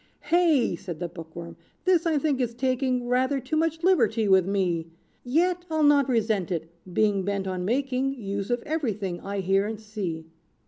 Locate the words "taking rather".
2.55-3.39